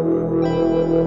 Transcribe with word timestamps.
Música 0.00 1.01